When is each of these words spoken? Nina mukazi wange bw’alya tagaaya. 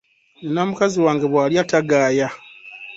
Nina 0.41 0.61
mukazi 0.69 0.97
wange 1.05 1.25
bw’alya 1.31 1.63
tagaaya. 1.71 2.27